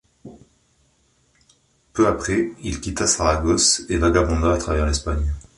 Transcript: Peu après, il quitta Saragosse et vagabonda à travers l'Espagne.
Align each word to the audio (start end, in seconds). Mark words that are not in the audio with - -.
Peu 1.93 2.07
après, 2.07 2.49
il 2.63 2.81
quitta 2.81 3.05
Saragosse 3.05 3.83
et 3.87 3.97
vagabonda 3.97 4.51
à 4.51 4.57
travers 4.57 4.87
l'Espagne. 4.87 5.31